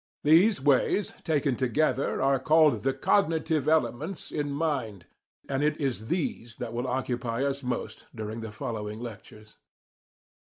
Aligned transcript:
These 0.23 0.59
ways, 0.59 1.13
taken 1.23 1.55
together, 1.55 2.23
are 2.23 2.39
called 2.39 2.81
the 2.81 2.91
"cognitive" 2.91 3.67
elements 3.67 4.31
in 4.31 4.49
mind, 4.51 5.05
and 5.47 5.63
it 5.63 5.79
is 5.79 6.07
these 6.07 6.55
that 6.55 6.73
will 6.73 6.87
occupy 6.87 7.43
us 7.45 7.61
most 7.61 8.07
during 8.15 8.41
the 8.41 8.49
following 8.49 8.99
lectures. 8.99 9.57